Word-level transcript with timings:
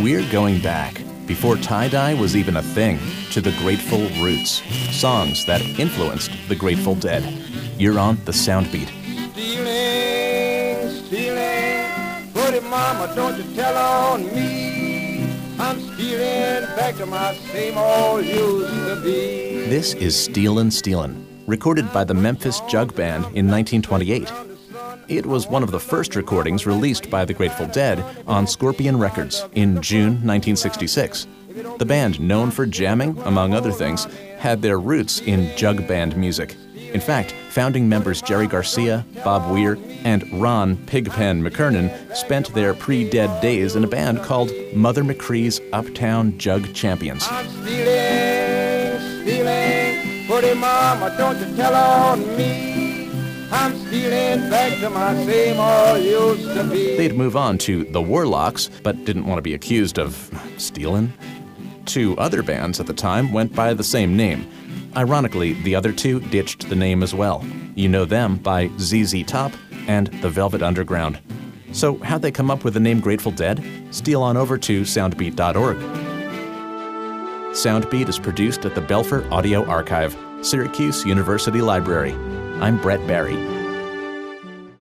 We're 0.00 0.30
going 0.30 0.60
back, 0.60 1.02
before 1.26 1.56
tie 1.56 1.88
dye 1.88 2.14
was 2.14 2.36
even 2.36 2.56
a 2.56 2.62
thing, 2.62 3.00
to 3.32 3.40
the 3.40 3.50
Grateful 3.58 4.08
Roots, 4.22 4.62
songs 4.96 5.44
that 5.46 5.60
influenced 5.60 6.30
the 6.48 6.54
Grateful 6.54 6.94
Dead. 6.94 7.24
You're 7.78 7.98
on 7.98 8.16
the 8.24 8.30
Soundbeat. 8.30 8.88
Stealing, 9.32 11.04
stealing, 11.04 12.32
pretty 12.32 12.60
mama, 12.60 13.12
don't 13.16 13.38
you 13.38 13.54
tell 13.56 13.76
on 13.76 14.24
me. 14.32 15.34
I'm 15.58 15.80
stealing 15.80 16.76
back 16.76 16.94
to 16.98 17.06
my 17.06 17.34
same 17.34 17.76
old 17.76 18.24
used 18.24 18.68
to 18.86 19.00
be. 19.02 19.66
This 19.68 19.94
is 19.94 20.14
Stealin' 20.14 20.70
Stealin', 20.70 21.26
recorded 21.48 21.92
by 21.92 22.04
the 22.04 22.14
Memphis 22.14 22.60
Jug 22.68 22.94
Band 22.94 23.24
in 23.36 23.50
1928. 23.50 24.30
It 25.08 25.24
was 25.24 25.48
one 25.48 25.62
of 25.62 25.70
the 25.70 25.80
first 25.80 26.16
recordings 26.16 26.66
released 26.66 27.08
by 27.08 27.24
the 27.24 27.32
Grateful 27.32 27.66
Dead 27.66 28.04
on 28.26 28.46
Scorpio 28.46 28.94
Records 28.94 29.46
in 29.54 29.80
June 29.80 30.20
1966. 30.22 31.26
The 31.78 31.86
band, 31.86 32.20
known 32.20 32.50
for 32.50 32.66
jamming, 32.66 33.18
among 33.20 33.54
other 33.54 33.72
things, 33.72 34.04
had 34.36 34.60
their 34.60 34.78
roots 34.78 35.20
in 35.22 35.56
jug 35.56 35.88
band 35.88 36.14
music. 36.14 36.56
In 36.74 37.00
fact, 37.00 37.34
founding 37.48 37.88
members 37.88 38.20
Jerry 38.20 38.46
Garcia, 38.46 39.06
Bob 39.24 39.50
Weir, 39.50 39.78
and 40.04 40.30
Ron 40.42 40.76
Pigpen 40.86 41.42
McKernan 41.42 42.14
spent 42.14 42.52
their 42.52 42.74
pre 42.74 43.08
dead 43.08 43.40
days 43.40 43.76
in 43.76 43.84
a 43.84 43.88
band 43.88 44.22
called 44.22 44.52
Mother 44.74 45.04
McCree's 45.04 45.58
Uptown 45.72 46.36
Jug 46.36 46.74
Champions. 46.74 47.24
Stealing, 47.24 49.00
stealing, 49.22 50.60
mama, 50.60 51.16
I'm 53.50 53.78
stealing 53.86 54.50
back 54.50 54.78
to 54.80 54.90
my 54.90 55.14
same 55.24 55.58
old 55.58 56.02
used 56.02 56.54
to 56.54 56.64
be. 56.64 56.96
They'd 56.96 57.16
move 57.16 57.36
on 57.36 57.58
to 57.58 57.84
the 57.84 58.02
Warlocks, 58.02 58.68
but 58.82 59.04
didn't 59.04 59.26
want 59.26 59.38
to 59.38 59.42
be 59.42 59.54
accused 59.54 59.98
of 59.98 60.30
stealing. 60.58 61.12
Two 61.86 62.16
other 62.18 62.42
bands 62.42 62.78
at 62.80 62.86
the 62.86 62.92
time 62.92 63.32
went 63.32 63.54
by 63.54 63.72
the 63.72 63.84
same 63.84 64.16
name. 64.16 64.46
Ironically, 64.96 65.54
the 65.62 65.74
other 65.74 65.92
two 65.92 66.20
ditched 66.20 66.68
the 66.68 66.76
name 66.76 67.02
as 67.02 67.14
well. 67.14 67.44
You 67.74 67.88
know 67.88 68.04
them 68.04 68.36
by 68.36 68.70
ZZ 68.78 69.22
Top 69.24 69.52
and 69.86 70.08
the 70.20 70.28
Velvet 70.28 70.62
Underground. 70.62 71.18
So, 71.72 71.98
how'd 71.98 72.22
they 72.22 72.30
come 72.30 72.50
up 72.50 72.64
with 72.64 72.74
the 72.74 72.80
name 72.80 73.00
Grateful 73.00 73.32
Dead? 73.32 73.64
Steal 73.90 74.22
on 74.22 74.36
over 74.36 74.58
to 74.58 74.82
soundbeat.org. 74.82 75.76
Soundbeat 77.52 78.08
is 78.08 78.18
produced 78.18 78.64
at 78.64 78.74
the 78.74 78.80
Belfer 78.82 79.30
Audio 79.30 79.64
Archive, 79.64 80.16
Syracuse 80.42 81.04
University 81.04 81.60
Library. 81.60 82.14
I'm 82.60 82.76
Brett 82.76 83.06
Barry. 83.06 83.57